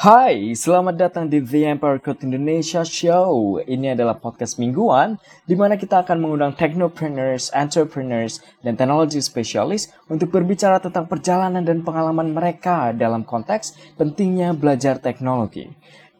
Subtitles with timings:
[0.00, 3.60] Hai, selamat datang di The Empire Code Indonesia Show.
[3.60, 10.32] Ini adalah podcast mingguan di mana kita akan mengundang technopreneurs, entrepreneurs, dan teknologi spesialis untuk
[10.32, 15.68] berbicara tentang perjalanan dan pengalaman mereka dalam konteks pentingnya belajar teknologi.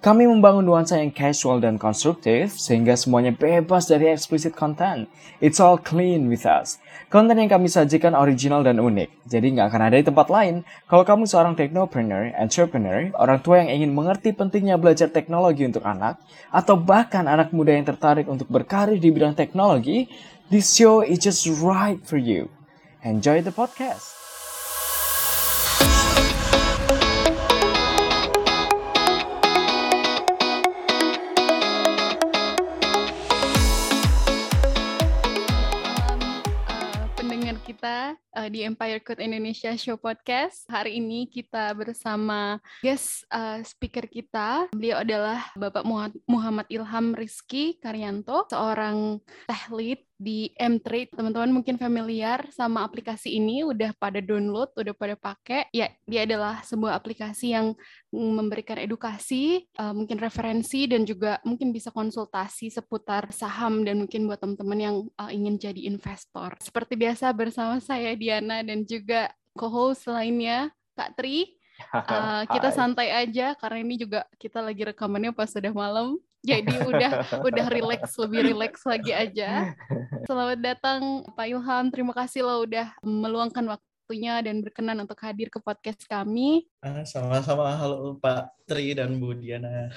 [0.00, 5.04] Kami membangun nuansa yang casual dan konstruktif sehingga semuanya bebas dari explicit content.
[5.44, 6.80] It's all clean with us.
[7.12, 10.64] Konten yang kami sajikan original dan unik, jadi nggak akan ada di tempat lain.
[10.88, 16.16] Kalau kamu seorang technopreneur, entrepreneur, orang tua yang ingin mengerti pentingnya belajar teknologi untuk anak,
[16.48, 20.08] atau bahkan anak muda yang tertarik untuk berkarir di bidang teknologi,
[20.48, 22.48] this show is just right for you.
[23.04, 24.19] Enjoy the podcast.
[37.80, 40.68] Kita uh, di Empire Code Indonesia Show Podcast.
[40.68, 44.68] Hari ini kita bersama guest uh, speaker kita.
[44.76, 51.16] Beliau adalah Bapak Muha- Muhammad Ilham Rizky Karyanto, seorang tech lead di M-Trade.
[51.16, 55.72] Teman-teman mungkin familiar sama aplikasi ini, udah pada download, udah pada pakai.
[55.72, 57.72] Ya, dia adalah sebuah aplikasi yang
[58.12, 64.44] memberikan edukasi, uh, mungkin referensi, dan juga mungkin bisa konsultasi seputar saham dan mungkin buat
[64.44, 66.52] teman-teman yang uh, ingin jadi investor.
[66.60, 71.56] Seperti biasa bersama saya Diana dan juga co-host lainnya Kak Tri.
[71.96, 72.76] Uh, kita Hai.
[72.76, 76.20] santai aja karena ini juga kita lagi rekamannya pas sudah malam.
[76.40, 77.12] Jadi udah
[77.48, 79.76] udah relax lebih relax lagi aja.
[80.24, 81.84] Selamat datang Pak Ilham.
[81.92, 86.64] Terima kasih lo udah meluangkan waktunya dan berkenan untuk hadir ke podcast kami.
[86.80, 89.92] Ah, Sama-sama, halo Pak Tri dan Bu Diana.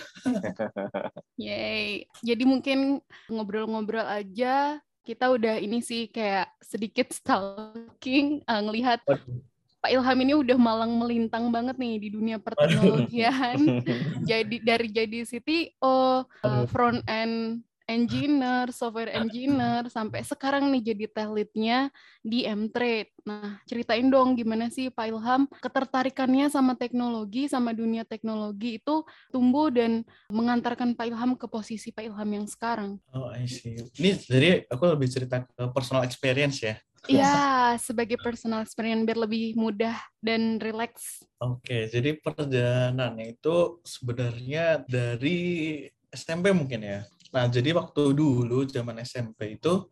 [1.39, 2.11] Yay.
[2.19, 2.99] Jadi mungkin
[3.31, 4.83] ngobrol-ngobrol aja.
[5.03, 9.52] Kita udah ini sih kayak sedikit stalking, uh, ngelihat Waduh.
[9.83, 13.83] Pak Ilham ini udah malang melintang banget nih di dunia perteknologian.
[14.31, 16.71] jadi dari jadi CTO, uh, Aduh.
[16.71, 21.91] front end engineer, software engineer, sampai sekarang nih jadi tech lead-nya
[22.23, 23.11] di M-Trade.
[23.27, 29.03] Nah, ceritain dong gimana sih Pak Ilham ketertarikannya sama teknologi, sama dunia teknologi itu
[29.35, 32.99] tumbuh dan mengantarkan Pak Ilham ke posisi Pak Ilham yang sekarang.
[33.11, 33.83] Oh, I see.
[33.99, 36.79] Ini jadi aku lebih cerita ke personal experience ya.
[37.11, 41.23] Iya, sebagai personal experience biar lebih mudah dan relax.
[41.43, 47.03] Oke, jadi perjalanannya itu sebenarnya dari SMP mungkin ya.
[47.35, 49.91] Nah, jadi waktu dulu zaman SMP itu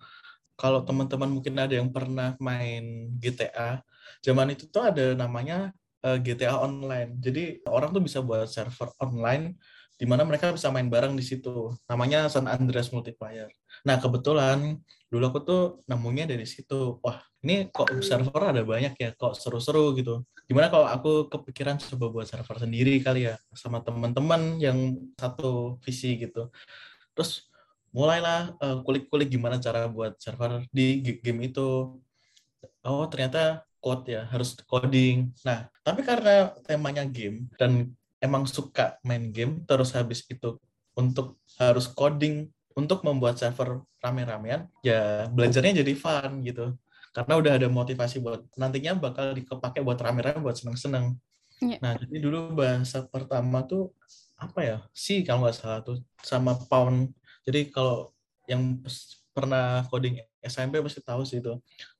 [0.55, 3.81] kalau teman-teman mungkin ada yang pernah main GTA,
[4.23, 5.73] zaman itu tuh ada namanya
[6.05, 7.17] eh, GTA Online.
[7.19, 9.57] Jadi orang tuh bisa buat server online
[9.97, 11.73] di mana mereka bisa main bareng di situ.
[11.89, 13.49] Namanya San Andreas Multiplayer.
[13.83, 14.77] Nah, kebetulan
[15.11, 15.61] dulu aku tuh
[15.91, 17.03] nemunya dari situ.
[17.03, 20.23] Wah, ini kok server ada banyak ya, kok seru-seru gitu.
[20.47, 26.15] Gimana kalau aku kepikiran coba buat server sendiri kali ya sama teman-teman yang satu visi
[26.15, 26.47] gitu.
[27.11, 27.51] Terus
[27.91, 31.99] mulailah eh, kulik-kulik gimana cara buat server di game itu.
[32.87, 35.35] Oh, ternyata code ya, harus coding.
[35.43, 37.91] Nah, tapi karena temanya game dan
[38.23, 40.55] emang suka main game, terus habis itu
[40.95, 42.47] untuk harus coding
[42.77, 46.75] untuk membuat server rame-ramean, ya belajarnya jadi fun gitu.
[47.11, 51.19] Karena udah ada motivasi buat nantinya bakal dipakai buat rame-rame buat seneng-seneng.
[51.61, 51.77] Iya.
[51.83, 53.93] Nah, jadi dulu bahasa pertama tuh
[54.41, 54.77] apa ya?
[54.95, 57.13] sih kalau nggak salah tuh sama Pound.
[57.45, 58.15] Jadi kalau
[58.49, 58.81] yang
[59.31, 61.53] pernah coding SMP pasti tahu sih itu.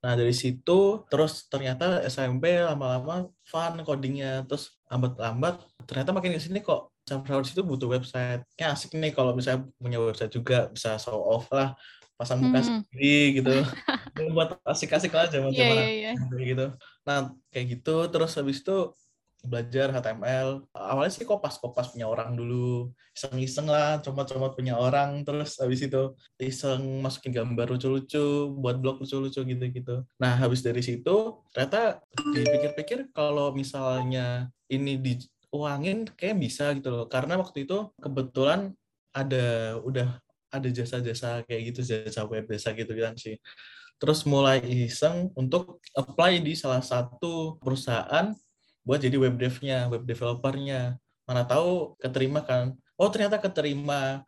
[0.04, 6.60] Nah, dari situ terus ternyata SMP lama-lama fun codingnya, terus lambat-lambat ternyata makin ke sini
[6.60, 8.42] kok server situ butuh website.
[8.56, 11.74] Ya asik nih kalau misalnya punya website juga bisa show off lah,
[12.16, 12.68] pasang muka Hmm.
[12.88, 13.52] sendiri gitu.
[14.38, 16.12] Buat asik-asik Iya, zaman-zaman iya, iya.
[16.16, 16.66] kayak gitu.
[17.08, 17.18] Nah,
[17.50, 18.94] kayak gitu terus habis itu
[19.42, 20.70] belajar HTML.
[20.70, 22.94] Awalnya sih kopas-kopas punya orang dulu.
[23.18, 25.26] Iseng-iseng lah, comot-comot punya orang.
[25.26, 30.06] Terus habis itu iseng masukin gambar lucu-lucu, buat blog lucu-lucu gitu-gitu.
[30.22, 35.02] Nah, habis dari situ ternyata dipikir-pikir kalau misalnya ini
[35.52, 37.06] diuangin kayak bisa gitu loh.
[37.12, 38.72] Karena waktu itu kebetulan
[39.12, 40.18] ada udah
[40.52, 43.36] ada jasa-jasa kayak gitu, jasa web, jasa gitu kan sih
[44.02, 48.34] terus mulai iseng untuk apply di salah satu perusahaan
[48.82, 50.98] buat jadi web dev-nya, web developer-nya.
[51.30, 52.74] Mana tahu keterima kan.
[52.98, 54.26] Oh, ternyata keterima.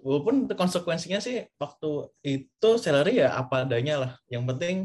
[0.00, 4.12] Walaupun konsekuensinya sih waktu itu salary ya apa adanya lah.
[4.32, 4.76] Yang penting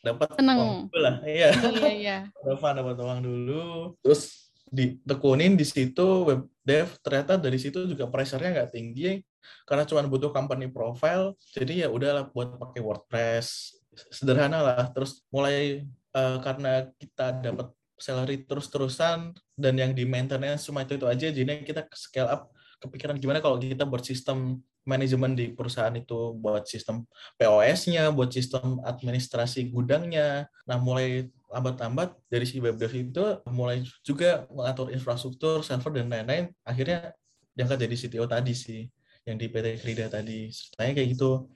[0.00, 1.16] dapat uang dulu lah.
[1.28, 2.18] Iya, Iya, iya.
[2.80, 3.92] dapat uang dulu.
[4.00, 4.41] Terus
[4.72, 9.20] ditekunin di situ web dev ternyata dari situ juga pressure-nya nggak tinggi
[9.68, 13.76] karena cuma butuh company profile jadi ya udahlah buat pakai WordPress
[14.08, 15.84] sederhana lah terus mulai
[16.16, 17.68] eh, karena kita dapat
[18.00, 22.48] salary terus-terusan dan yang di maintenance cuma itu itu aja jadi kita scale up
[22.80, 27.06] kepikiran gimana kalau kita buat sistem manajemen di perusahaan itu buat sistem
[27.38, 30.50] POS-nya, buat sistem administrasi gudangnya.
[30.66, 36.48] Nah, mulai lambat-lambat dari si web dev itu mulai juga mengatur infrastruktur, server dan lain-lain.
[36.64, 37.12] Akhirnya
[37.52, 38.82] diangkat jadi CTO tadi sih
[39.28, 40.48] yang di PT Krida tadi.
[40.48, 41.52] Ceritanya kayak gitu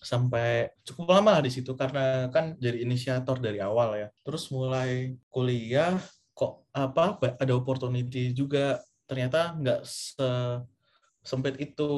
[0.00, 4.08] sampai cukup lama lah di situ karena kan jadi inisiator dari awal ya.
[4.22, 5.98] Terus mulai kuliah
[6.32, 10.28] kok apa ada opportunity juga ternyata nggak se
[11.20, 11.90] sempit itu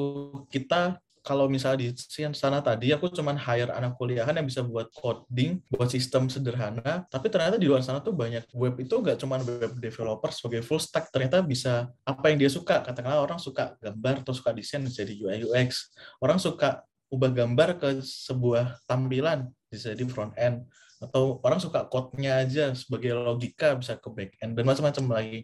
[0.51, 1.95] kita kalau misalnya di
[2.35, 7.31] sana tadi aku cuman hire anak kuliahan yang bisa buat coding, buat sistem sederhana, tapi
[7.31, 11.07] ternyata di luar sana tuh banyak web itu nggak cuman web developer sebagai full stack,
[11.15, 12.83] ternyata bisa apa yang dia suka.
[12.83, 17.89] Katakanlah orang suka gambar atau suka desain jadi UI UX, orang suka ubah gambar ke
[18.03, 20.67] sebuah tampilan bisa di front end,
[20.99, 25.39] atau orang suka code-nya aja sebagai logika bisa ke back end dan macam-macam lagi.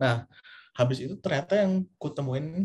[0.00, 0.24] Nah,
[0.72, 2.64] habis itu ternyata yang kutemuin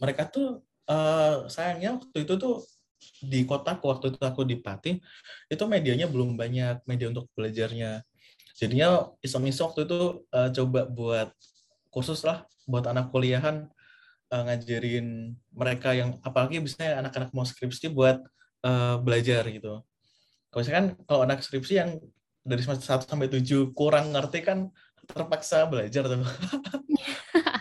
[0.00, 2.66] mereka tuh uh, sayangnya waktu itu tuh
[3.22, 5.00] di kotaku waktu itu aku di Pati
[5.48, 8.04] itu medianya belum banyak media untuk belajarnya.
[8.58, 11.28] Jadinya iseng-iseng waktu itu uh, coba buat
[11.88, 13.66] kursus lah buat anak kuliahan
[14.30, 18.20] uh, ngajarin mereka yang apalagi misalnya anak-anak mau skripsi buat
[18.66, 19.80] uh, belajar gitu.
[20.50, 21.90] Kalau misalkan kalau anak skripsi yang
[22.44, 24.68] dari semester 1 sampai 7 kurang ngerti kan
[25.08, 26.22] terpaksa belajar tuh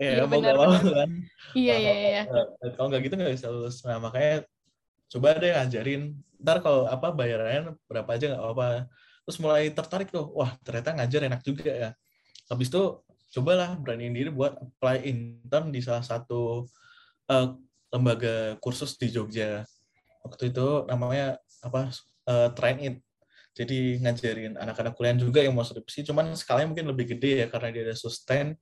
[0.00, 1.10] Iya, ya, mau gak mau kan.
[1.52, 2.22] Iya, iya, iya.
[2.72, 3.84] Kalau nggak gitu nggak bisa lulus.
[3.84, 4.48] Nah, makanya
[5.12, 6.02] coba deh ngajarin.
[6.40, 8.88] Ntar kalau apa bayarannya berapa aja nggak apa-apa.
[9.28, 11.90] Terus mulai tertarik tuh, wah ternyata ngajar enak juga ya.
[12.48, 13.04] Habis itu
[13.36, 16.64] cobalah beraniin diri buat apply intern di salah satu
[17.28, 17.48] uh,
[17.92, 19.68] lembaga kursus di Jogja.
[20.24, 21.92] Waktu itu namanya apa?
[22.24, 22.96] Uh, Train It.
[23.52, 27.68] Jadi ngajarin anak-anak kuliah juga yang mau skripsi, cuman skalanya mungkin lebih gede ya karena
[27.74, 28.54] dia ada sustain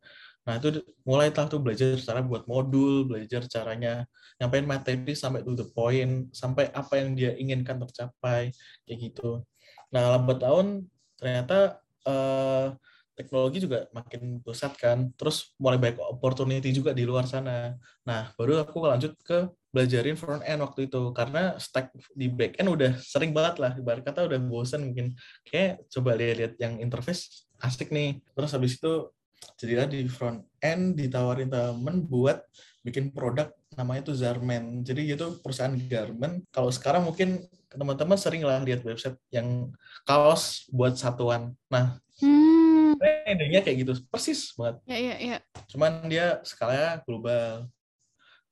[0.49, 4.09] Nah, itu mulai tahu tuh belajar cara buat modul, belajar caranya
[4.41, 8.49] nyampein materi sampai to the point, sampai apa yang dia inginkan tercapai,
[8.89, 9.45] kayak gitu.
[9.93, 10.89] Nah, lambat tahun
[11.21, 12.67] ternyata eh,
[13.13, 17.77] teknologi juga makin pusat kan, terus mulai banyak opportunity juga di luar sana.
[18.09, 22.73] Nah, baru aku lanjut ke belajarin front end waktu itu karena stack di back end
[22.73, 25.13] udah sering banget lah ibarat kata udah bosan mungkin
[25.45, 29.13] kayak coba lihat-lihat yang interface asik nih terus habis itu
[29.59, 32.43] jadilah di front end ditawarin temen buat
[32.87, 34.83] bikin produk namanya itu Zarman.
[34.83, 36.43] Jadi itu perusahaan garment.
[36.51, 39.71] Kalau sekarang mungkin teman-teman sering lah lihat website yang
[40.03, 41.55] kaos buat satuan.
[41.71, 42.99] Nah, hmm.
[43.29, 44.83] idenya kayak gitu, persis banget.
[44.89, 45.37] Ya, ya, ya.
[45.71, 47.71] Cuman dia skalanya global.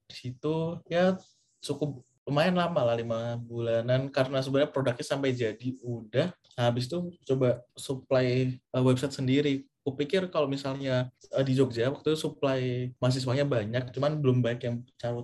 [0.06, 1.18] Di situ ya
[1.58, 7.14] cukup lumayan lama lah lima bulanan karena sebenarnya produknya sampai jadi udah nah, habis itu
[7.22, 13.46] coba supply uh, website sendiri kupikir kalau misalnya uh, di Jogja waktu itu supply mahasiswanya
[13.46, 14.76] banyak, cuman belum banyak yang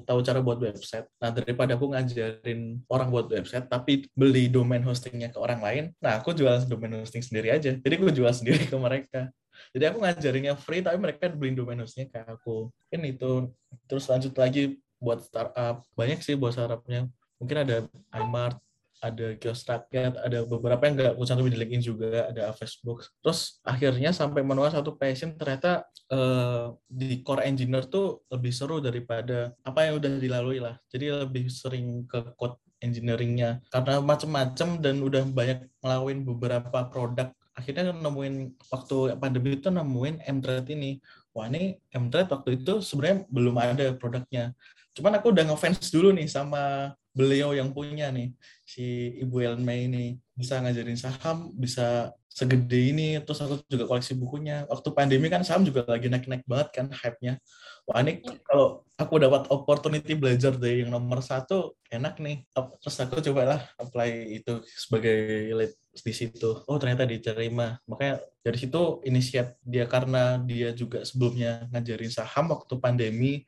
[0.07, 1.11] tahu cara buat website.
[1.19, 6.23] Nah daripada aku ngajarin orang buat website, tapi beli domain hostingnya ke orang lain, nah
[6.23, 7.75] aku jual domain hosting sendiri aja.
[7.75, 9.35] Jadi aku jual sendiri ke mereka.
[9.75, 12.71] Jadi aku ngajarinnya free, tapi mereka beli domain hostingnya ke aku.
[12.95, 13.51] Ini itu.
[13.91, 15.83] Terus lanjut lagi buat startup.
[15.99, 17.11] Banyak sih buat startupnya.
[17.43, 17.77] Mungkin ada
[18.15, 18.63] iMart,
[19.03, 23.03] ada kios rakyat, ada beberapa yang nggak usah di LinkedIn juga, ada Facebook.
[23.19, 25.83] Terus akhirnya sampai menemukan satu passion ternyata
[26.15, 30.79] uh, di core engineer tuh lebih seru daripada apa yang udah dilalui lah.
[30.87, 37.95] Jadi lebih sering ke code engineeringnya karena macem-macem dan udah banyak ngelakuin beberapa produk akhirnya
[37.95, 40.99] nemuin waktu pandemi itu nemuin Mtrade ini
[41.31, 44.57] wah ini Mtrade waktu itu sebenarnya belum ada produknya
[44.99, 48.33] cuman aku udah ngefans dulu nih sama beliau yang punya nih
[48.65, 54.65] si Ibu Elme ini bisa ngajarin saham bisa segede ini terus aku juga koleksi bukunya.
[54.67, 57.37] Waktu pandemi kan saham juga lagi naik-naik banget kan hype-nya.
[57.85, 58.41] Wah ini iya.
[58.49, 62.49] kalau aku dapat opportunity belajar dari yang nomor satu enak nih.
[62.57, 66.65] Terus aku cobalah apply itu sebagai lead di situ.
[66.65, 67.77] Oh ternyata diterima.
[67.85, 73.45] Makanya dari situ inisiat dia karena dia juga sebelumnya ngajarin saham waktu pandemi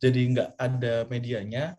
[0.00, 1.76] jadi nggak ada medianya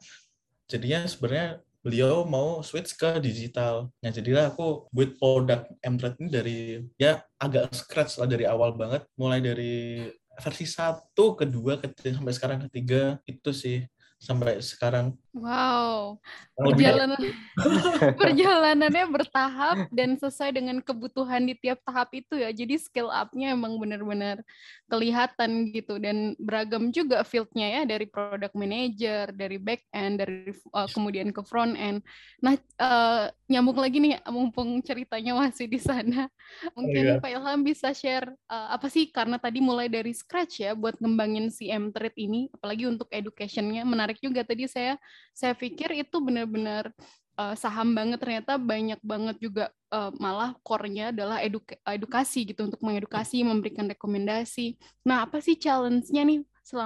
[0.71, 3.91] jadinya sebenarnya beliau mau switch ke digital.
[3.99, 6.59] Nah, jadilah aku buat produk Mtrade ini dari
[6.95, 10.07] ya agak scratch lah dari awal banget, mulai dari
[10.39, 13.83] versi satu, kedua, ketiga, sampai sekarang ketiga itu sih
[14.21, 16.19] sampai sekarang Wow,
[16.59, 17.15] perjalanan
[18.19, 22.51] perjalanannya bertahap dan sesuai dengan kebutuhan di tiap tahap itu ya.
[22.51, 24.43] Jadi skill up-nya emang benar-benar
[24.91, 30.89] kelihatan gitu dan beragam juga field-nya ya dari product manager, dari back end, dari uh,
[30.91, 32.03] kemudian ke front end.
[32.43, 36.27] Nah, uh, nyambung lagi nih mumpung ceritanya masih di sana.
[36.75, 37.23] Mungkin iya.
[37.23, 41.47] Pak Ilham bisa share uh, apa sih karena tadi mulai dari scratch ya buat ngembangin
[41.55, 44.99] si M-Trade ini apalagi untuk education-nya menarik juga tadi saya
[45.31, 46.91] saya pikir itu benar-benar
[47.39, 52.81] uh, saham banget ternyata banyak banget juga uh, malah core-nya adalah eduka edukasi gitu untuk
[52.83, 54.75] mengedukasi memberikan rekomendasi
[55.07, 56.41] nah apa sih challenge-nya nih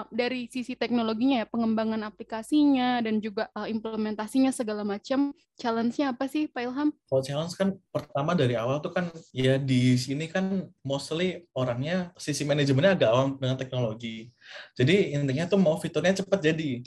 [0.09, 6.49] dari sisi teknologinya ya pengembangan aplikasinya dan juga uh, implementasinya segala macam challenge-nya apa sih
[6.49, 6.89] Pak Ilham?
[7.05, 12.47] Kalau challenge kan pertama dari awal tuh kan ya di sini kan mostly orangnya sisi
[12.47, 14.33] manajemennya agak awam dengan teknologi.
[14.73, 16.81] Jadi intinya tuh mau fiturnya cepat jadi.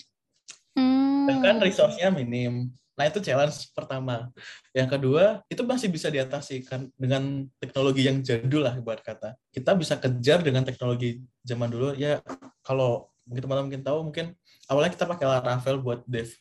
[1.37, 1.44] Hmm.
[1.44, 2.73] kan resource-nya minim.
[2.99, 4.26] Nah, itu challenge pertama.
[4.75, 9.38] Yang kedua, itu masih bisa diatasi kan dengan teknologi yang jadul lah buat kata.
[9.54, 12.18] Kita bisa kejar dengan teknologi zaman dulu ya
[12.66, 14.26] kalau mungkin teman-teman mungkin tahu mungkin
[14.66, 16.32] awalnya kita pakai Laravel buat dev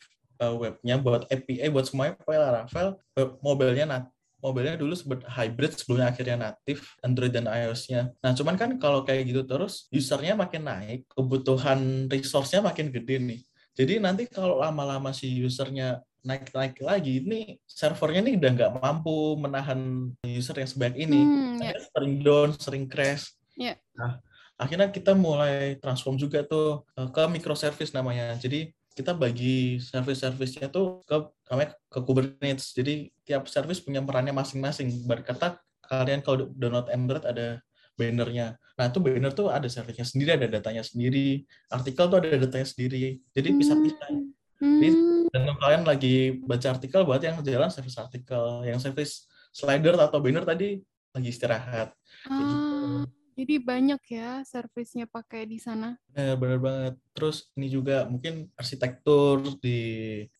[0.42, 2.88] uh, webnya, buat API, buat semuanya pakai Laravel.
[3.14, 4.04] Web mobilenya nat
[4.38, 8.14] mobilnya dulu sebut hybrid sebelumnya akhirnya natif Android dan iOS-nya.
[8.22, 13.40] Nah, cuman kan kalau kayak gitu terus usernya makin naik, kebutuhan resource-nya makin gede nih.
[13.78, 20.10] Jadi nanti kalau lama-lama si usernya naik-naik lagi, ini servernya ini udah nggak mampu menahan
[20.26, 21.20] user yang sebaik ini.
[21.22, 21.78] Hmm, yeah.
[21.94, 23.38] Sering down, sering crash.
[23.54, 23.78] Yeah.
[23.94, 24.18] Nah,
[24.58, 28.34] akhirnya kita mulai transform juga tuh ke microservice namanya.
[28.34, 32.74] Jadi kita bagi service-service-nya tuh ke namanya ke Kubernetes.
[32.74, 35.06] Jadi tiap service punya perannya masing-masing.
[35.06, 37.62] Berkata kalian kalau download Android ada
[37.98, 38.54] bannernya.
[38.78, 41.42] Nah, itu banner tuh ada servisnya sendiri, ada datanya sendiri.
[41.66, 43.18] Artikel tuh ada datanya sendiri.
[43.34, 44.08] Jadi bisa pisah.
[44.58, 44.90] Jadi,
[45.34, 50.46] dan kalian lagi baca artikel buat yang jalan service artikel, yang service slider atau banner
[50.46, 50.78] tadi
[51.10, 51.90] lagi istirahat.
[52.30, 52.54] Ah, gitu.
[53.38, 55.94] Jadi banyak ya servisnya pakai di sana.
[56.10, 56.94] Benar, benar banget.
[57.14, 59.78] Terus ini juga mungkin arsitektur di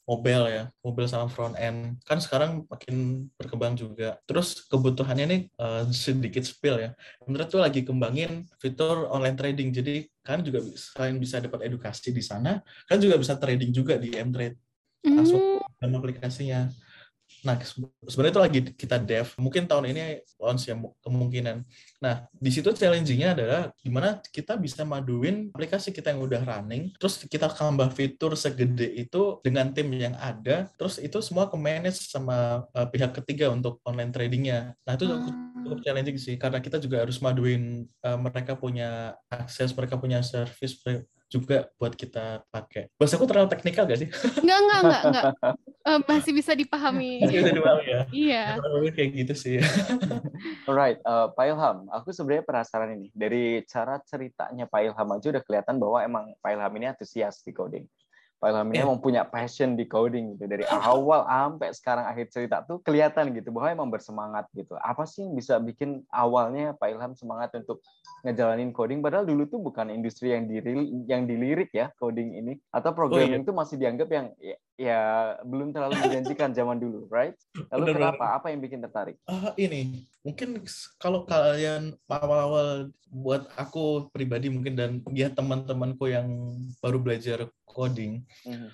[0.03, 2.03] mobile ya, mobile sama front end.
[2.03, 4.19] Kan sekarang makin berkembang juga.
[4.27, 6.91] Terus kebutuhannya ini uh, sedikit spill ya.
[7.23, 9.71] Menurut tuh lagi kembangin fitur online trading.
[9.71, 12.59] Jadi kan juga selain bisa dapat edukasi di sana,
[12.91, 14.59] kan juga bisa trading juga di M-Trade.
[15.07, 16.67] Langsung dalam aplikasinya.
[17.47, 17.55] Nah,
[18.09, 19.31] sebenarnya itu lagi kita dev.
[19.39, 21.63] Mungkin tahun ini launch ya kemungkinan.
[22.03, 27.23] Nah, di situ challenging-nya adalah gimana kita bisa maduin aplikasi kita yang udah running, terus
[27.27, 32.67] kita tambah fitur segede itu dengan tim yang ada, terus itu semua ke manage sama
[32.75, 34.75] uh, pihak ketiga untuk online tradingnya.
[34.83, 39.71] Nah, itu cukup, cukup challenging sih, karena kita juga harus maduin uh, mereka punya akses,
[39.75, 40.75] mereka punya service
[41.29, 42.89] juga buat kita pakai.
[42.97, 44.09] Bahasa aku terlalu teknikal gak sih?
[44.41, 45.25] Enggak, enggak, enggak, enggak.
[45.85, 47.21] Uh, masih bisa dipahami.
[47.21, 48.03] Masih bisa dipahami ya?
[48.09, 48.45] Iya.
[48.97, 49.57] kayak gitu sih.
[50.69, 53.13] Alright, uh, Pak Ilham, aku sebenarnya penasaran ini.
[53.13, 57.53] Dari cara ceritanya Pak Ilham aja udah kelihatan bahwa emang Pak Ilham ini antusias di
[57.53, 57.85] coding.
[58.39, 62.63] Pak Ilham ini emang punya passion di coding gitu dari awal sampai sekarang akhir cerita
[62.63, 64.79] tuh kelihatan gitu bahwa emang bersemangat gitu.
[64.79, 67.83] Apa sih yang bisa bikin awalnya Pak Ilham semangat untuk
[68.23, 72.91] ngejalanin coding padahal dulu tuh bukan industri yang diril yang dilirik ya coding ini atau
[72.91, 73.61] programming itu oh, iya.
[73.63, 75.01] masih dianggap yang ya, ya
[75.43, 77.35] belum terlalu menjanjikan zaman dulu, right?
[77.75, 78.25] Lalu Bener kenapa?
[78.39, 79.19] Apa yang bikin tertarik?
[79.27, 80.63] Uh, ini mungkin
[81.03, 86.31] kalau kalian awal-awal buat aku pribadi mungkin dan dia teman-temanku yang
[86.79, 88.71] baru belajar coding mm-hmm.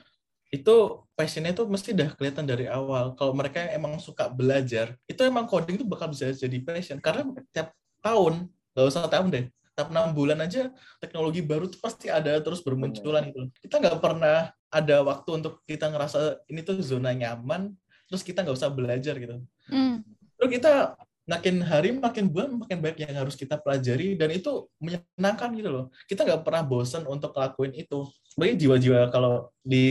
[0.48, 0.74] itu
[1.12, 3.12] passionnya itu mesti udah kelihatan dari awal.
[3.18, 6.98] Kalau mereka yang emang suka belajar itu emang coding itu bakal bisa jadi passion.
[7.02, 10.70] Karena tiap tahun gak usah tahun deh tiap enam bulan aja
[11.02, 15.90] teknologi baru tuh pasti ada terus bermunculan gitu kita nggak pernah ada waktu untuk kita
[15.90, 17.74] ngerasa ini tuh zona nyaman
[18.06, 19.42] terus kita nggak usah belajar gitu.
[19.66, 20.06] Mm.
[20.38, 20.94] terus kita
[21.24, 25.84] makin hari makin bulan makin banyak yang harus kita pelajari dan itu menyenangkan gitu loh.
[26.04, 28.04] Kita nggak pernah bosan untuk ngelakuin itu.
[28.28, 29.86] Sebagai jiwa-jiwa kalau di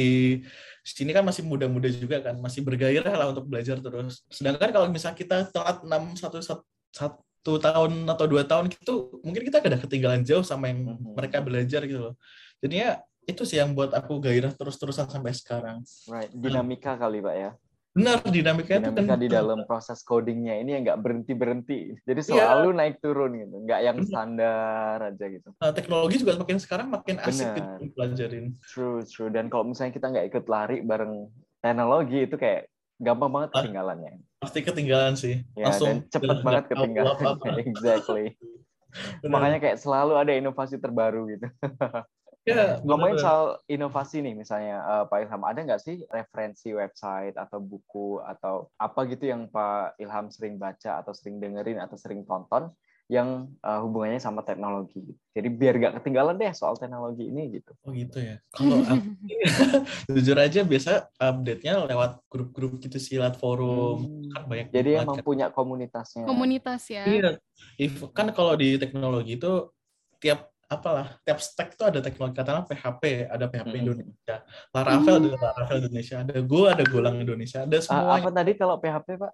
[0.85, 4.21] sini kan masih muda-muda juga kan masih bergairah lah untuk belajar terus.
[4.29, 6.37] Sedangkan kalau misalnya kita telat enam satu
[6.93, 11.17] satu tahun atau dua tahun gitu mungkin kita udah ketinggalan jauh sama yang mm-hmm.
[11.17, 12.15] mereka belajar gitu loh.
[12.61, 15.81] Jadinya itu sih yang buat aku gairah terus-terusan sampai sekarang.
[16.05, 17.51] Right dinamika kali pak ya
[17.93, 21.79] Benar, dinamika, dinamika itu kan di dalam proses codingnya ini yang nggak berhenti berhenti.
[22.09, 22.29] Jadi iya.
[22.33, 22.77] selalu yeah.
[22.81, 25.49] naik turun gitu, nggak yang standar aja gitu.
[25.61, 28.45] Uh, teknologi juga makin sekarang makin asik gitu pelajarin.
[28.65, 29.29] True, true.
[29.29, 31.29] Dan kalau misalnya kita nggak ikut lari bareng
[31.61, 32.65] teknologi itu kayak
[32.97, 34.13] gampang banget ah, ketinggalannya.
[34.41, 35.35] Pasti ketinggalan sih.
[35.53, 37.17] Ya, Langsung dan cepet banget ketinggalan.
[37.61, 38.25] exactly.
[39.21, 39.29] Benar.
[39.29, 41.47] Makanya kayak selalu ada inovasi terbaru gitu.
[42.43, 47.63] Ya, Ngomongin soal inovasi nih, misalnya eh, Pak Ilham, ada nggak sih referensi website atau
[47.63, 52.67] buku atau apa gitu yang Pak Ilham sering baca atau sering dengerin atau sering tonton
[53.07, 55.07] yang eh, hubungannya sama teknologi?
[55.31, 57.71] Jadi biar nggak ketinggalan deh soal teknologi ini gitu.
[57.87, 58.35] Oh gitu ya.
[58.51, 58.83] Kalau
[60.11, 64.03] jujur aja biasa update-nya lewat grup-grup gitu sih, lewat forum.
[64.03, 64.31] Hmm.
[64.35, 65.23] Kan banyak Jadi emang kan.
[65.23, 66.27] punya komunitasnya.
[66.27, 67.07] Komunitas ya.
[67.07, 67.31] Iya.
[67.79, 69.71] If, kan kalau di teknologi itu
[70.19, 73.81] tiap apalah tiap stack itu ada teknologi katakanlah PHP ada PHP Hmm.
[73.85, 74.35] Indonesia
[74.73, 79.07] Laravel ada Laravel Indonesia ada Go ada Golang Indonesia ada semua apa tadi kalau PHP
[79.21, 79.33] Pak?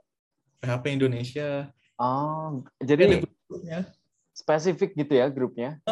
[0.60, 1.50] PHP Indonesia
[2.00, 3.79] Oh, Ini ada jadi grupnya
[4.31, 5.84] spesifik gitu ya grupnya?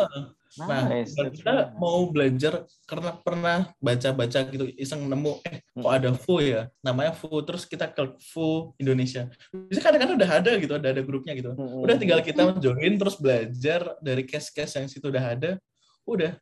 [0.65, 1.13] Nah Nice.
[1.13, 6.65] dan kita mau belajar karena pernah baca-baca gitu iseng nemu eh kok ada Fu ya?
[6.81, 9.29] Namanya Fu terus kita klik Fu Indonesia.
[9.53, 11.53] Bisa kadang-kadang udah ada gitu ada ada grupnya gitu.
[11.53, 15.51] Udah tinggal kita join terus belajar dari case-case yang situ udah ada
[16.03, 16.33] udah.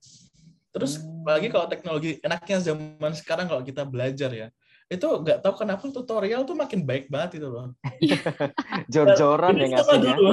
[0.71, 1.23] Terus Hmm.
[1.23, 4.47] apalagi kalau teknologi enaknya zaman sekarang kalau kita belajar ya
[4.85, 7.73] itu nggak tahu kenapa tutorial tuh makin baik banget itu loh.
[8.93, 10.13] Jor-joran ya ngasihnya.
[10.13, 10.31] dulu.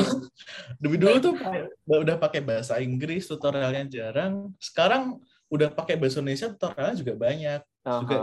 [0.79, 1.35] Dulu dulu tuh
[1.89, 4.53] udah pakai bahasa Inggris tutorialnya jarang.
[4.61, 7.61] Sekarang udah pakai bahasa Indonesia tutorialnya juga banyak.
[7.83, 8.19] Juga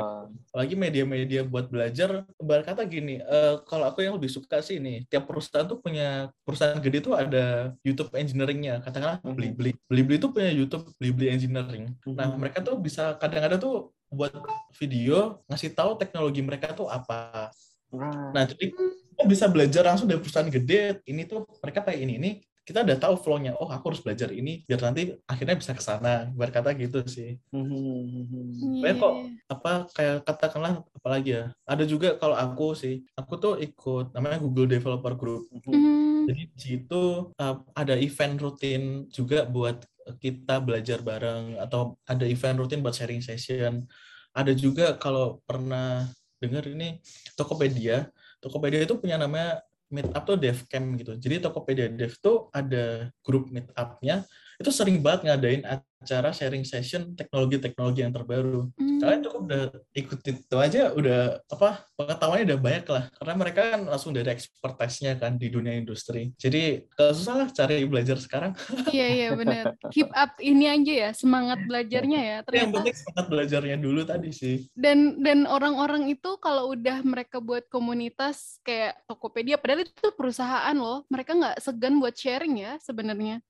[0.50, 5.04] apalagi media-media buat belajar ibarat kata gini eh, kalau aku yang lebih suka sih ini
[5.12, 8.80] tiap perusahaan tuh punya perusahaan gede tuh ada YouTube engineeringnya.
[8.80, 9.36] Katakanlah Mhm.
[9.36, 11.92] Blibli Blibli itu punya YouTube Blibli engineering.
[12.08, 12.38] Nah Mhm.
[12.40, 13.76] mereka tuh bisa kadang-kadang tuh
[14.10, 14.34] buat
[14.74, 17.50] video ngasih tahu teknologi mereka tuh apa
[17.90, 18.34] Right.
[18.38, 22.32] nah jadi kita bisa belajar langsung dari perusahaan gede ini tuh mereka kayak ini ini
[22.62, 26.30] kita udah tahu flow-nya oh aku harus belajar ini biar nanti akhirnya bisa ke sana
[26.30, 28.78] ibarat kata gitu sih Mhm.
[28.78, 29.14] Banyak kok
[29.50, 34.70] apa kayak katakanlah apalagi ya ada juga kalau aku sih aku tuh ikut namanya Google
[34.70, 36.30] Developer Group Hmm.
[36.30, 39.82] jadi di situ uh, ada event rutin juga buat
[40.18, 43.86] kita belajar bareng atau ada event rutin buat sharing session.
[44.34, 46.98] Ada juga kalau pernah dengar ini
[47.36, 48.10] Tokopedia.
[48.40, 51.18] Tokopedia itu punya namanya Meetup tuh DevCamp gitu.
[51.18, 54.22] Jadi Tokopedia Dev tuh ada grup meetupnya.
[54.62, 55.66] Itu sering banget ngadain
[56.00, 59.00] acara sharing session teknologi-teknologi yang terbaru Hmm.
[59.00, 59.64] kalian cukup udah
[59.94, 65.16] ikutin itu aja udah apa pengetahuannya udah banyak lah karena mereka kan langsung dari expertise-nya
[65.16, 68.52] kan di dunia industri jadi kalau susah lah cari belajar sekarang
[68.90, 69.76] Iya iya benar.
[69.92, 72.36] Keep up ini aja ya semangat belajarnya ya.
[72.40, 77.40] yang Ternyata penting semangat belajarnya dulu tadi sih dan dan orang-orang itu kalau udah mereka
[77.40, 83.44] buat komunitas kayak Tokopedia padahal itu perusahaan loh mereka nggak segan buat sharing ya sebenarnya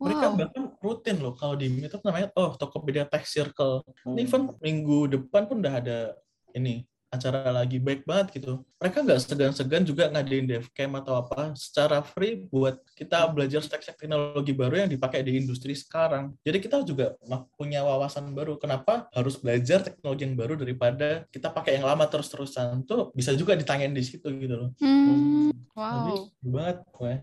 [0.00, 0.36] mereka Wow.
[0.40, 4.14] bahkan rutin loh kalau di meetup namanya oh Tokopedia Tech Circle Hmm.
[4.16, 5.98] Ini event minggu depan pun udah ada
[6.54, 8.62] ini acara lagi baik banget gitu.
[8.78, 14.54] Mereka nggak segan-segan juga ngadain devcamp atau apa secara free buat kita belajar stack-stack teknologi
[14.54, 16.38] baru yang dipakai di industri sekarang.
[16.46, 17.18] Jadi kita juga
[17.58, 18.56] punya wawasan baru.
[18.62, 22.86] Kenapa harus belajar teknologi yang baru daripada kita pakai yang lama terus-terusan?
[22.86, 24.70] Tuh bisa juga ditanyain di situ gitu loh.
[24.78, 27.14] Hmm, Jadi wow seru banget gue.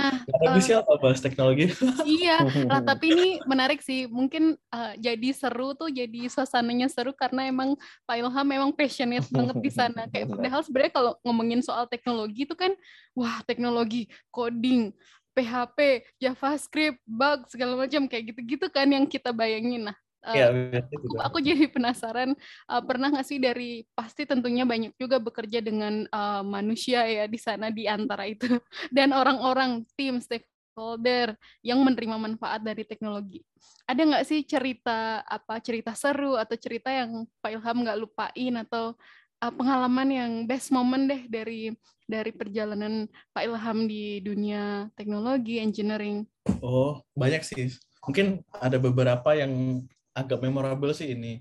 [0.00, 1.68] Nah, Gak ada eh, apa bahas teknologi.
[2.08, 2.40] iya.
[2.72, 4.08] Lah tapi ini menarik sih.
[4.08, 7.76] Mungkin eh, jadi seru tuh jadi suasananya seru karena emang
[8.08, 10.08] Pak Ilham memang passionate banget di sana.
[10.12, 12.72] Kayak padahal sebenarnya kalau ngomongin soal teknologi itu kan
[13.12, 14.92] wah teknologi coding
[15.32, 19.92] PHP JavaScript bug segala macam kayak gitu-gitu kan yang kita bayangin.
[19.92, 21.16] Nah biasanya aku, gitu.
[21.18, 22.30] aku jadi penasaran
[22.70, 27.38] uh, pernah nggak sih dari pasti tentunya banyak juga bekerja dengan uh, manusia ya di
[27.38, 28.46] sana di antara itu
[28.96, 31.34] dan orang-orang tim stakeholder
[31.66, 33.42] yang menerima manfaat dari teknologi
[33.86, 38.94] ada nggak sih cerita apa cerita seru atau cerita yang Pak Ilham nggak lupain atau
[39.42, 41.74] uh, pengalaman yang best moment deh dari
[42.06, 46.22] dari perjalanan Pak Ilham di dunia teknologi engineering
[46.62, 47.70] Oh, banyak sih.
[48.02, 51.40] Mungkin ada beberapa yang agak memorable sih ini.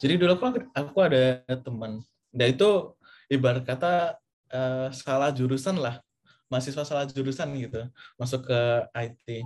[0.00, 2.00] Jadi dulu aku aku ada teman.
[2.32, 2.96] Nah itu
[3.32, 4.16] ibarat kata
[4.52, 6.00] eh, salah jurusan lah.
[6.46, 7.82] Mahasiswa salah jurusan gitu.
[8.14, 8.60] Masuk ke
[8.94, 9.42] IT.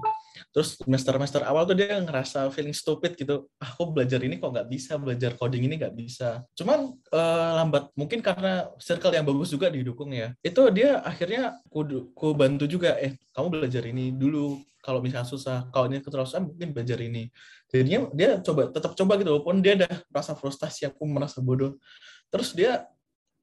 [0.52, 3.48] Terus semester-semester awal tuh dia ngerasa feeling stupid gitu.
[3.56, 6.44] Ah, aku belajar ini kok nggak bisa, belajar coding ini nggak bisa.
[6.54, 10.36] Cuman eh, lambat, mungkin karena circle yang bagus juga didukung ya.
[10.44, 11.82] Itu dia akhirnya ku,
[12.12, 14.60] ku bantu juga, eh kamu belajar ini dulu.
[14.80, 17.28] Kalau misalnya susah, kalau ini keterusan mungkin belajar ini.
[17.68, 21.76] Jadinya dia coba tetap coba gitu, walaupun dia udah merasa frustasi, aku merasa bodoh.
[22.32, 22.88] Terus dia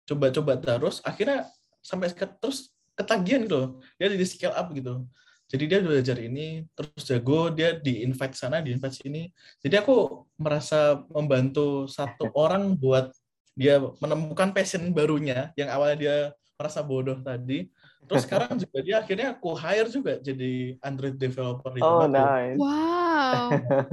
[0.08, 1.46] coba-coba terus, akhirnya
[1.84, 3.70] sampai terus ketagihan gitu loh.
[4.02, 5.06] Dia jadi scale up gitu.
[5.48, 9.32] Jadi dia belajar ini, terus jago, dia di invite sana, di invite sini.
[9.64, 13.16] Jadi aku merasa membantu satu orang buat
[13.56, 16.16] dia menemukan passion barunya yang awalnya dia
[16.60, 17.72] merasa bodoh tadi.
[18.06, 22.12] Terus sekarang juga dia akhirnya aku hire juga jadi Android developer di Oh, tempatku.
[22.12, 22.58] nice.
[22.60, 23.50] wow.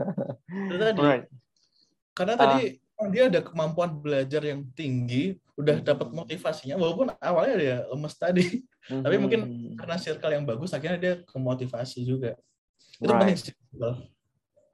[0.68, 1.00] Itu tadi.
[1.00, 1.24] Right.
[2.18, 2.40] Karena Ah.
[2.42, 2.62] tadi
[2.98, 8.62] oh, dia ada kemampuan belajar yang tinggi, udah dapat motivasinya, walaupun awalnya dia lemes tadi.
[8.88, 9.76] Tapi mungkin Mhm.
[9.80, 12.36] Karena circle yang bagus, akhirnya dia kemotivasi juga.
[13.00, 13.20] Itu Right.
[13.34, 13.54] penting sih.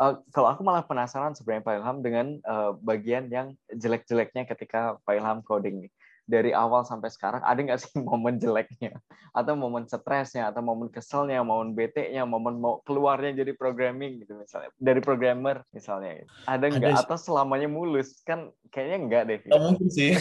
[0.00, 5.12] Uh, kalau aku malah penasaran sebenarnya Pak Ilham dengan uh, bagian yang jelek-jeleknya ketika Pak
[5.12, 5.92] Ilham coding nih.
[6.30, 8.96] Dari awal sampai sekarang ada nggak sih momen jeleknya,
[9.34, 14.70] atau momen stresnya, atau momen keselnya, momen bete-nya, momen mau keluarnya jadi programming gitu misalnya,
[14.78, 16.22] dari programmer misalnya.
[16.22, 16.30] Gitu.
[16.46, 16.92] Ada nggak?
[17.02, 18.22] Atau selamanya mulus?
[18.22, 19.38] Kan kayaknya enggak deh.
[19.42, 20.14] Nggak mungkin sih.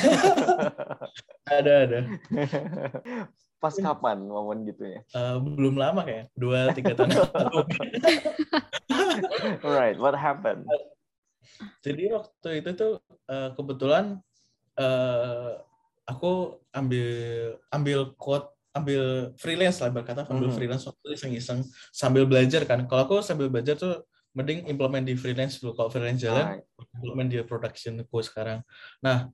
[1.58, 2.00] ada, ada.
[3.60, 5.00] Pas kapan momen gitu ya?
[5.12, 7.60] Eh, belum lama kayak, dua, tiga tahun lalu.
[9.64, 10.66] Right, what happened?
[11.84, 12.92] Jadi waktu itu tuh
[13.28, 14.20] eh, kebetulan
[14.80, 15.52] eh,
[16.08, 17.08] aku ambil
[17.70, 20.56] ambil quote ambil freelance lah berkata ambil Mhm.
[20.56, 22.86] freelance waktu iseng-iseng sambil belajar kan.
[22.88, 25.74] Kalau aku sambil belajar tuh mending implement di freelance dulu.
[25.76, 26.64] Kalau freelance jalan, Right.
[27.02, 28.62] implement di production aku sekarang.
[29.04, 29.28] Nah,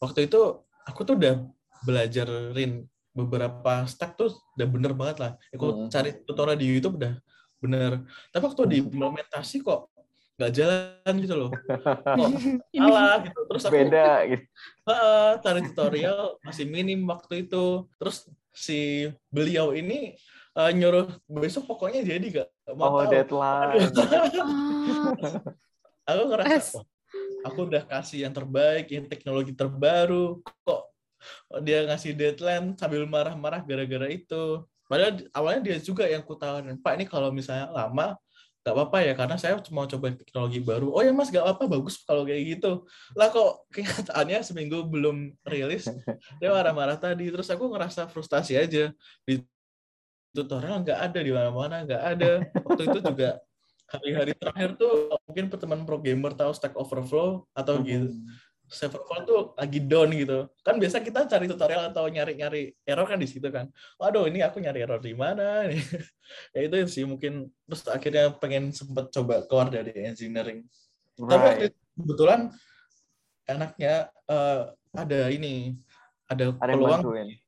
[0.00, 0.38] waktu itu
[0.86, 1.34] aku tuh udah
[1.82, 2.86] belajarin
[3.16, 5.32] beberapa step tuh udah bener banget lah.
[5.56, 5.88] Aku Mhm.
[5.88, 7.16] cari tutorial di YouTube udah
[7.56, 8.04] bener.
[8.28, 9.88] Tapi waktu diimplementasi kok
[10.36, 11.50] nggak jalan gitu loh.
[12.76, 13.40] Salah gitu.
[13.48, 14.44] Terus aku Beda gitu.
[14.86, 17.88] Heeh, cari tutorial masih minim waktu itu.
[17.96, 20.12] Terus si beliau ini
[20.56, 23.12] eh, nyuruh besok pokoknya jadi gak mau Oh, tahu.
[23.12, 23.92] deadline.
[26.06, 26.84] Ah, Aku ngerasa "Wah,
[27.44, 30.82] aku udah kasih yang terbaik, yang teknologi terbaru, kok
[31.62, 34.62] dia ngasih deadline sambil marah-marah gara-gara itu.
[34.86, 38.14] Padahal awalnya dia juga yang kutawarin, Pak ini kalau misalnya lama
[38.66, 40.90] nggak apa-apa ya karena saya cuma coba teknologi baru.
[40.90, 42.82] Oh ya mas nggak apa-apa bagus kalau kayak gitu.
[43.14, 45.86] Lah kok kenyataannya seminggu belum rilis
[46.42, 47.30] dia marah-marah tadi.
[47.30, 48.90] Terus aku ngerasa frustasi aja
[49.22, 49.38] di
[50.34, 52.30] tutorial nggak ada di mana-mana nggak ada.
[52.66, 53.38] Waktu itu juga
[53.86, 58.18] hari-hari terakhir tuh mungkin teman pro gamer tahu Stack Overflow atau gitu.
[58.66, 60.50] Serverflow tuh lagi down gitu.
[60.66, 63.70] Kan biasa kita cari tutorial atau nyari-nyari error kan di situ kan.
[63.98, 65.78] Waduh, ini aku nyari error di mana nih.
[66.54, 70.66] ya itu sih mungkin terus akhirnya pengen sempet coba keluar dari engineering.
[71.14, 71.70] Tapi Right.
[71.70, 72.40] itu kebetulan
[73.46, 74.62] enaknya eh,
[74.96, 75.78] ada ini
[76.26, 77.02] ada, Ada peluang.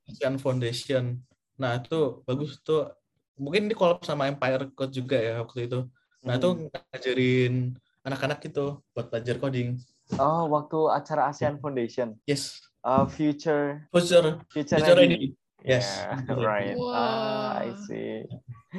[0.07, 1.19] ASEAN Foundation.
[1.59, 2.87] Nah, itu bagus tuh.
[3.35, 5.79] Mungkin ini collab sama Empire Code juga ya waktu itu.
[6.23, 9.79] Nah, itu ngajarin anak-anak gitu buat belajar coding.
[10.17, 12.17] Oh, waktu acara ASEAN Foundation.
[12.25, 12.57] Yes.
[12.81, 15.35] Uh, future Future, future, future ready.
[15.61, 15.99] Yes.
[16.07, 16.73] Yeah, right.
[16.79, 17.83] Ah, I Wow.
[17.83, 18.23] see.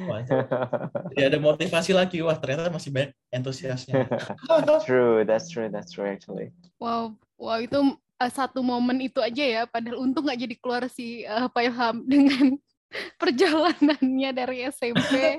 [0.09, 0.25] Wah.
[1.13, 2.17] Jadi ada motivasi lagi.
[2.25, 4.09] Wah, ternyata masih banyak entusiasnya.
[4.81, 6.49] true, that's true, that's true actually.
[6.81, 7.77] wow, wow itu
[8.17, 9.61] uh, satu momen itu aja ya.
[9.69, 12.57] Padahal untung nggak jadi keluar si uh, Pak Ilham dengan
[13.21, 15.37] perjalanannya dari SMP.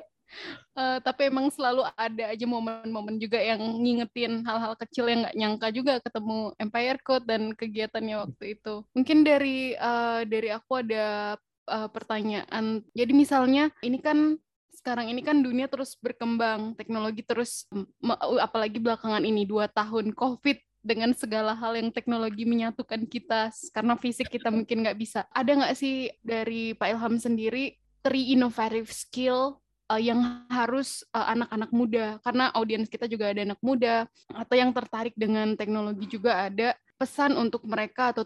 [0.73, 5.69] Uh, tapi emang selalu ada aja momen-momen juga yang ngingetin hal-hal kecil yang nggak nyangka
[5.69, 8.81] juga ketemu Empire Code dan kegiatannya waktu itu.
[8.97, 11.37] Mungkin dari uh, dari aku ada
[11.69, 12.81] uh, pertanyaan.
[12.97, 14.41] Jadi misalnya ini kan
[14.73, 17.71] sekarang ini kan dunia terus berkembang, teknologi terus
[18.03, 23.95] me- apalagi belakangan ini dua tahun COVID dengan segala hal yang teknologi menyatukan kita karena
[23.95, 25.23] fisik kita mungkin nggak bisa.
[25.31, 29.62] Ada nggak sih dari Pak Ilham sendiri three innovative skill
[29.93, 32.07] uh, yang harus uh, anak-anak muda.
[32.25, 36.73] Karena audiens kita juga ada anak muda atau yang tertarik dengan teknologi juga ada.
[36.97, 38.23] Pesan untuk mereka atau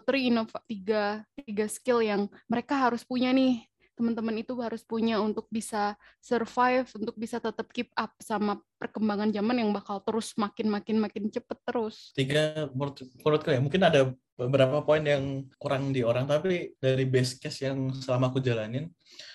[0.69, 3.65] tiga tiga skill yang mereka harus punya nih.
[3.97, 9.65] Teman-teman itu harus punya untuk bisa survive untuk bisa tetap keep up sama perkembangan zaman
[9.65, 12.13] yang bakal terus makin makin makin cepet terus.
[12.13, 17.41] Tiga, menurut, menurutku ya, mungkin ada beberapa poin yang kurang di orang, tapi dari base
[17.41, 18.85] case yang selama aku jalanin,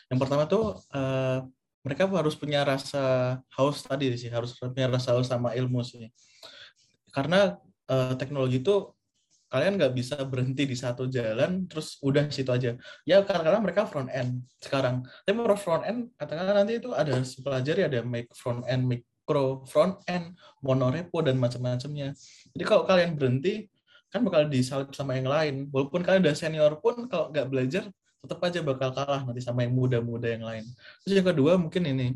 [0.06, 1.42] yang pertama tuh eh,
[1.82, 6.10] mereka harus punya rasa haus tadi sih, harus punya rasa haus sama ilmu sih.
[7.10, 7.58] Karena
[7.90, 8.90] eh, teknologi itu
[9.52, 12.72] kalian nggak bisa berhenti di satu jalan terus udah situ aja.
[13.04, 15.04] Ya karena mereka front end sekarang.
[15.28, 20.00] Tapi menurut front end katakanlah nanti itu ada pelajari ada make front end micro front
[20.08, 20.32] end
[20.64, 22.16] monorepo dan macam-macamnya.
[22.56, 23.68] Jadi kalau kalian berhenti
[24.08, 25.54] kan bakal disalip sama yang lain.
[25.68, 27.84] Walaupun kalian udah senior pun kalau nggak belajar
[28.22, 30.64] tetap aja bakal kalah nanti sama yang muda-muda yang lain.
[31.02, 32.06] Terus yang kedua mungkin ini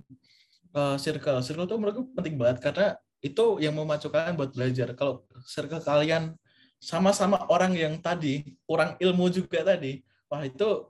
[0.71, 1.43] uh, circle.
[1.43, 2.87] Circle itu menurutku penting banget karena
[3.19, 4.95] itu yang memacu kalian buat belajar.
[4.95, 6.39] Kalau circle kalian
[6.79, 9.99] sama-sama orang yang tadi kurang ilmu juga tadi
[10.31, 10.87] wah itu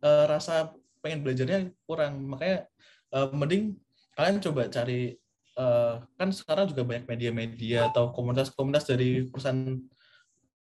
[0.00, 0.72] uh, rasa
[1.04, 2.24] pengen belajarnya kurang.
[2.24, 2.64] Makanya
[3.12, 3.76] uh, mending
[4.16, 5.20] kalian coba cari
[5.60, 9.76] uh, kan sekarang juga banyak media-media atau komunitas-komunitas dari perusahaan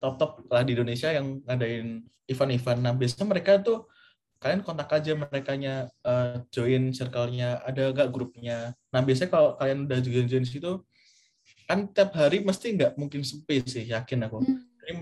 [0.03, 2.81] top-top lah di Indonesia yang ngadain event-event.
[2.83, 3.87] Nah biasanya mereka tuh
[4.43, 8.75] kalian kontak aja merekanya uh, join circle-nya ada gak grupnya?
[8.91, 10.83] Nah biasanya kalau kalian udah join join situ
[11.71, 14.43] kan tiap hari mesti nggak mungkin sepi sih yakin aku.
[14.43, 14.67] Hmm.
[14.83, 14.93] jadi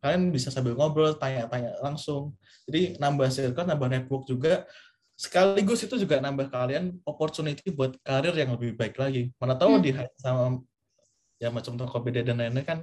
[0.00, 2.32] kalian bisa sambil ngobrol tanya-tanya langsung.
[2.64, 4.64] Jadi nambah circle nambah network juga.
[5.16, 9.32] Sekaligus itu juga nambah kalian opportunity buat karir yang lebih baik lagi.
[9.36, 9.84] Mana tahu Hmm.
[9.84, 10.60] di sama
[11.36, 12.78] ya macam Tokopedia dan lain-lain kan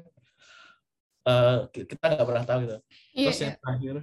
[1.24, 2.78] eh, kita nggak pernah tahu gitu
[3.14, 3.46] Iya, terus iya.
[3.46, 3.96] yang terakhir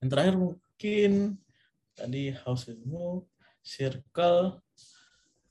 [0.00, 1.12] yang terakhir mungkin
[1.92, 3.24] tadi house ilmu
[3.60, 4.60] circle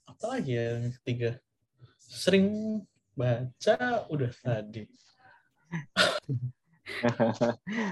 [0.04, 1.38] apa lagi ya yang ketiga
[2.00, 2.82] sering
[3.14, 3.78] baca
[4.10, 4.84] udah tadi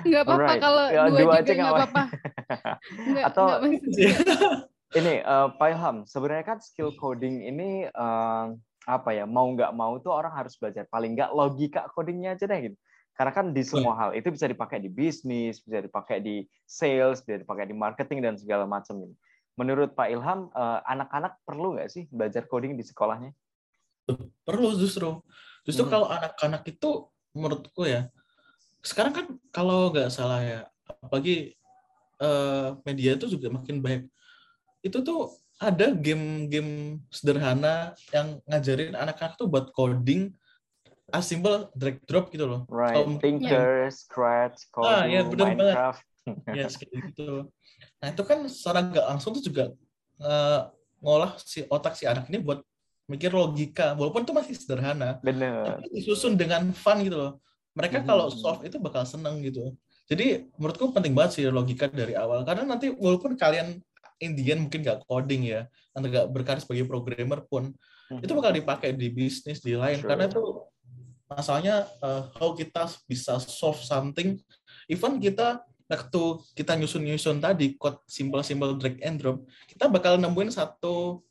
[0.03, 0.61] Nggak apa-apa Alright.
[0.61, 2.03] kalau Ya, dua, dua aja nggak apa-apa.
[3.23, 3.61] Atau- nggak
[4.97, 8.45] Ini eh, Pak Ilham, sebenarnya kan skill coding ini eh,
[8.87, 12.71] apa ya mau nggak mau tuh orang harus belajar paling nggak logika codingnya aja deh
[12.71, 12.77] gitu.
[13.17, 17.41] Karena kan di semua hal itu bisa dipakai di bisnis, bisa dipakai di sales, bisa
[17.41, 19.17] dipakai di marketing dan segala macam ini.
[19.57, 23.33] Menurut Pak Ilham, eh, anak-anak perlu nggak sih belajar coding di sekolahnya?
[24.47, 25.19] perlu justru
[25.67, 25.91] justru Hmm.
[25.91, 28.07] kalau anak-anak itu menurutku ya
[28.79, 30.59] sekarang kan kalau nggak salah ya
[31.03, 31.59] apalagi
[32.17, 34.09] eh, media itu juga makin banyak
[34.81, 40.29] itu tuh ada game-game sederhana yang ngajarin anak-anak tuh buat coding
[41.09, 45.75] as simple drag drop gitu loh Right, Kalau- Tinker, Scratch, Ah, Coding, ya, bener banget.
[45.75, 46.01] Minecraft.
[46.59, 47.29] ya kayak gitu
[47.97, 49.71] nah itu kan secara nggak langsung tuh juga
[50.19, 50.59] eh,
[50.99, 52.59] ngolah si otak si anak ini buat
[53.07, 55.63] mikir logika walaupun itu masih sederhana Bener.
[55.63, 57.31] tapi disusun dengan fun gitu loh.
[57.71, 58.05] Mereka Mhm.
[58.05, 59.71] kalau solve itu bakal seneng gitu.
[60.09, 63.79] Jadi menurutku penting banget sih logika dari awal karena nanti walaupun kalian
[64.17, 67.73] Indian mungkin nggak coding ya atau nggak berkarir sebagai programmer pun
[68.09, 70.09] itu bakal dipakai di bisnis di lain Sure.
[70.09, 70.41] karena itu
[71.27, 74.39] masalahnya eh, how kita bisa solve something
[74.87, 81.23] even kita waktu kita nyusun-nyusun tadi code simple-simple drag and drop kita bakal nemuin satu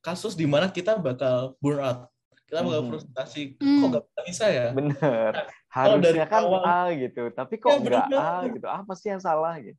[0.00, 2.00] kasus di mana kita bakal burn out
[2.44, 2.90] kita bakal Mhm.
[2.90, 3.80] frustasi Hmm.
[3.80, 5.32] kok nggak bisa ya Bener.
[5.66, 8.50] kalau dari Harusnya kan awal- A gitu, tapi kok Ya, nggak A banget.
[8.54, 8.66] gitu.
[8.68, 9.74] Apa sih yang salah gitu?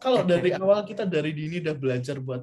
[0.00, 2.42] Kalau dari awal kita dari dini udah belajar buat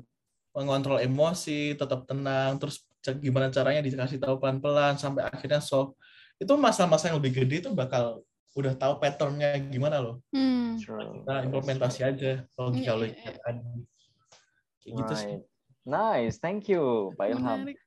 [0.53, 2.85] mengontrol emosi, tetap tenang, terus
[3.21, 5.93] gimana caranya dikasih tahu pelan-pelan sampai akhirnya solve.
[6.37, 8.25] Itu masa-masa yang lebih gede itu bakal
[8.57, 10.17] udah tahu patternnya gimana loh.
[10.33, 10.81] Hmm.
[10.81, 13.73] Kita implementasi aja logika Iya, iya, logika tadi.
[14.81, 15.35] Kayak gitu sih.
[15.37, 15.45] Right.
[15.87, 17.69] Nice, thank you, Pak Ilham.
[17.69, 17.79] Menarik.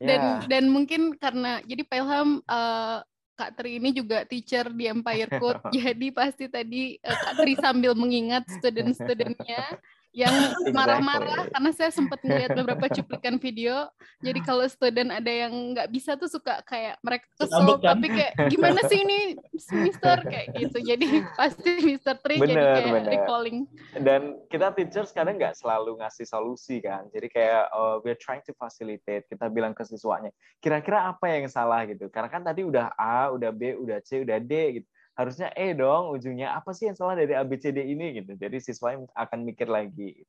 [0.00, 2.98] Dan dan mungkin karena jadi Pak Ilham eh,
[3.40, 7.96] Kak Tri ini juga teacher di Empire Code, jadi pasti tadi eh, Kak Tri sambil
[7.96, 10.34] mengingat student-studentnya yang
[10.76, 11.52] marah-marah Exactly.
[11.54, 13.86] karena saya sempat melihat beberapa cuplikan video.
[14.18, 17.94] Jadi kalau student ada yang nggak bisa tuh suka kayak mereka kesel kan?
[17.94, 19.38] tapi kayak gimana sih ini
[19.86, 20.78] Mister kayak gitu.
[20.82, 21.06] Jadi
[21.38, 23.10] pasti Mister Tri jadi kayak bener.
[23.14, 23.58] recalling.
[24.02, 27.06] dan kita teachers kadang nggak selalu ngasih solusi kan.
[27.14, 29.30] Jadi kayak uh, we're trying to facilitate.
[29.30, 32.10] Kita bilang ke siswanya, kira-kira apa yang salah gitu.
[32.10, 34.88] Karena kan tadi udah A, udah B, udah C, udah D gitu.
[35.18, 36.56] Harusnya E dong ujungnya.
[36.56, 38.38] Apa sih yang salah dari A, B, C, D ini gitu.
[38.38, 40.24] Jadi siswanya akan mikir lagi.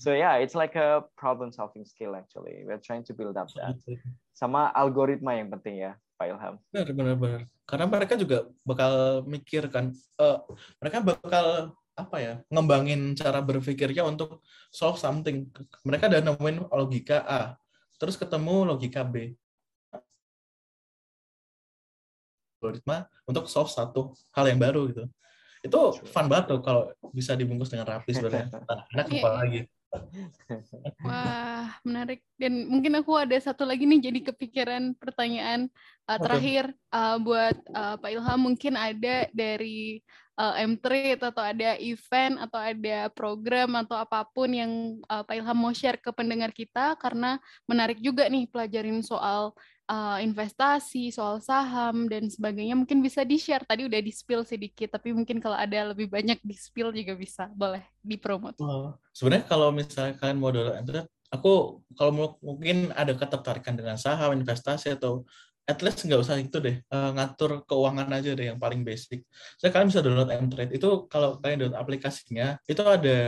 [0.00, 2.66] So yeah, it's like a problem solving skill actually.
[2.66, 3.78] We're trying to build up that.
[3.86, 4.02] Gitu.
[4.34, 6.54] Sama algoritma yang penting ya, Pak Ilham.
[6.74, 7.42] Benar, benar, benar.
[7.68, 10.38] Karena mereka juga bakal mikir kan, eh,
[10.82, 11.46] mereka bakal
[11.92, 14.40] apa ya, ngembangin cara berpikirnya untuk
[14.72, 15.46] solve something.
[15.84, 17.42] Mereka udah nemuin logika A,
[18.00, 19.36] terus ketemu logika B.
[22.62, 25.04] Algoritma untuk solve satu hal yang baru gitu.
[25.66, 28.46] Itu fun banget tuh kalau bisa dibungkus dengan rapi sebenarnya.
[28.70, 29.18] Anak-anak Iya.
[29.18, 29.60] apalagi.
[31.04, 32.24] Wah, menarik.
[32.38, 35.68] Dan mungkin aku ada satu lagi nih jadi kepikiran pertanyaan
[36.08, 40.00] uh, terakhir uh, buat uh, Pak Ilham mungkin ada dari
[40.40, 45.58] uh, M-Trade atau ada event atau ada program atau apa pun yang uh, Pak Ilham
[45.58, 47.36] mau share ke pendengar kita karena
[47.68, 49.52] menarik juga nih pelajarin soal
[49.88, 53.64] uh, investasi, soal saham dan sebagainya mungkin bisa di-share.
[53.66, 57.50] Tadi udah di-spill sedikit, tapi mungkin kalau ada lebih banyak di-spill juga bisa.
[57.54, 58.54] Boleh dipromot.
[58.62, 64.94] Oh, sebenarnya kalau misalnya kalian mau internet, aku kalau mungkin ada ketertarikan dengan saham, investasi
[64.94, 65.24] atau
[65.62, 69.22] at least nggak usah itu deh, eh, ngatur keuangan aja deh yang paling basic.
[69.62, 70.74] Saya kalian bisa download M-Trade.
[70.74, 73.18] Itu kalau kalian download aplikasinya, itu ada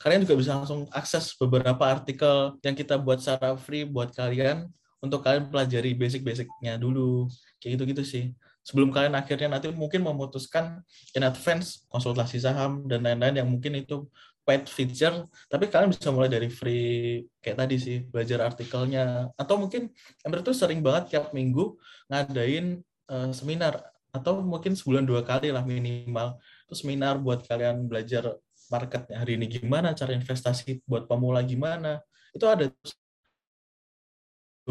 [0.00, 5.20] kalian juga bisa langsung akses beberapa artikel yang kita buat secara free buat kalian untuk
[5.26, 7.26] kalian pelajari basic-basicnya dulu.
[7.58, 8.24] Kayak gitu-gitu sih.
[8.62, 10.86] Sebelum kalian akhirnya nanti mungkin memutuskan
[11.18, 14.06] in advance konsultasi saham dan lain-lain yang mungkin itu
[14.46, 19.90] paid feature, tapi kalian bisa mulai dari free kayak tadi sih, belajar artikelnya atau mungkin
[20.26, 21.78] Ember tuh sering banget tiap minggu
[22.10, 26.38] ngadain eh, seminar atau mungkin sebulan dua kali lah minimal.
[26.66, 28.34] Itu seminar buat kalian belajar
[28.68, 32.02] marketnya hari ini gimana, cara investasi buat pemula gimana.
[32.34, 32.68] Itu ada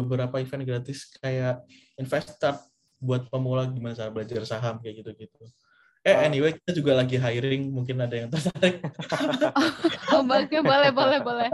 [0.02, 1.62] beberapa event gratis kayak
[1.96, 2.58] Investart
[2.98, 5.42] buat pemula gimana cara belajar saham kayak gitu-gitu.
[6.02, 6.26] Eh Ah.
[6.26, 8.82] anyway kita juga lagi hiring mungkin ada yang tertarik.
[10.12, 11.48] Oh, oke, boleh, boleh, boleh.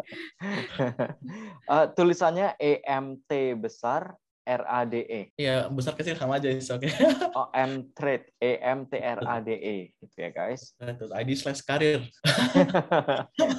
[1.68, 3.30] Eh, tulisannya EMT
[3.60, 5.36] besar RADE.
[5.36, 6.88] ya besar kecil sama aja is oke.
[7.36, 10.72] Oh, M trade E M T R A D E gitu ya guys.
[11.12, 12.00] ID slash karir.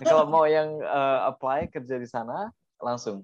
[0.01, 2.49] Kalau mau yang eh, apply kerja di sana
[2.81, 3.21] langsung.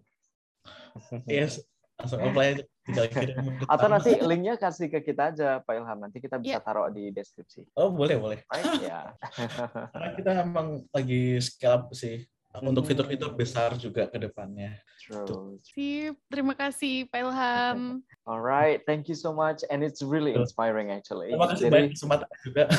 [1.28, 1.60] Yes,
[2.00, 2.64] langsung apply aja.
[2.86, 3.36] Tinggal kirim
[3.74, 5.98] Atau nanti linknya kasih ke kita aja Pak Ilham.
[6.06, 6.60] Nanti kita bisa Iya.
[6.62, 7.66] taruh di deskripsi.
[7.80, 8.40] Oh boleh boleh.
[8.52, 8.84] Right?
[8.84, 9.16] Ya.
[9.94, 12.22] Karena kita emang lagi scale up sih
[12.64, 12.90] untuk Hmm.
[12.94, 14.80] fitur-fitur besar juga ke depannya.
[15.02, 15.60] True.
[15.62, 17.80] Sip, terima kasih Pak Ilham.
[18.30, 21.30] Alright, thank you so much, and it's really inspiring actually.
[21.34, 22.64] Terima kasih Jadi, banyak kesempatan juga.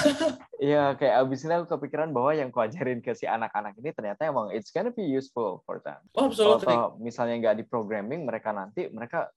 [0.56, 4.48] Iya, kayak abis ini aku kepikiran bahwa yang kuajarin ke si anak-anak ini ternyata emang
[4.56, 6.00] it's gonna be useful for them.
[6.16, 6.72] Oh, Kalau absolutely.
[6.72, 9.28] toh misalnya nggak di programming, mereka nanti mereka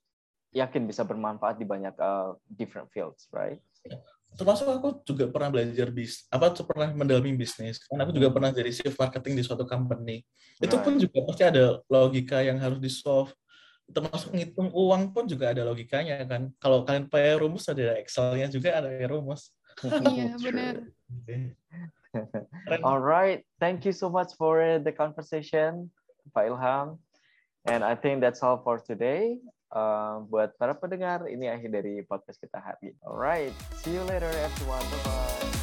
[0.55, 3.59] yakin bisa bermanfaat di banyak uh, different fields, right?
[4.37, 7.81] Termasuk aku juga pernah belajar bis, apa tuh pernah mendalami bisnis.
[7.81, 10.23] Karena aku juga pernah jadi chief marketing di suatu company.
[10.61, 13.33] Itu pun juga pasti ada logika yang harus di solve.
[13.89, 16.53] Termasuk ngitung uang pun juga ada logikanya kan.
[16.61, 19.49] Kalau kalian pakai rumus ada Excel-nya juga ada rumus.
[20.11, 20.75] Iya, benar.
[22.83, 25.87] Alright, thank you so much for the conversation,
[26.35, 26.99] Pak Ilham.
[27.67, 29.39] And I think that's all for today.
[29.69, 32.99] Uh, buat para pendengar, ini akhir dari podcast kita hari ini.
[33.05, 33.53] Alright,
[33.85, 34.81] see you later everyone.
[34.89, 35.58] Bye-bye.